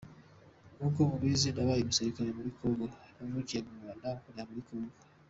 Nk’uko 0.77 0.99
mubizi, 1.09 1.47
nabaye 1.51 1.81
umusirikare 1.83 2.29
muri 2.37 2.49
Congo, 2.57 2.85
navukiye 3.19 3.59
mu 3.65 3.71
Rwanda 3.79 4.07
nkurira 4.17 4.43
muri 4.49 4.63
Congo. 4.67 4.95